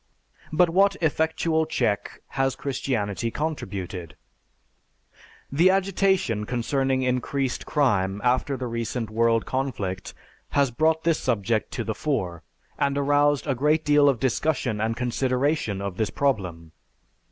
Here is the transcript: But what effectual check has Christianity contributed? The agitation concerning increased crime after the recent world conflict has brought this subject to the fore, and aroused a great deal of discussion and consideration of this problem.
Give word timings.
But 0.51 0.71
what 0.71 0.95
effectual 0.99 1.67
check 1.67 2.21
has 2.29 2.55
Christianity 2.55 3.29
contributed? 3.29 4.15
The 5.51 5.69
agitation 5.69 6.45
concerning 6.47 7.03
increased 7.03 7.67
crime 7.67 8.19
after 8.23 8.57
the 8.57 8.65
recent 8.65 9.11
world 9.11 9.45
conflict 9.45 10.15
has 10.57 10.71
brought 10.71 11.03
this 11.03 11.19
subject 11.19 11.69
to 11.73 11.83
the 11.83 11.93
fore, 11.93 12.41
and 12.79 12.97
aroused 12.97 13.45
a 13.45 13.53
great 13.53 13.85
deal 13.85 14.09
of 14.09 14.19
discussion 14.19 14.81
and 14.81 14.97
consideration 14.97 15.83
of 15.83 15.97
this 15.97 16.09
problem. 16.09 16.71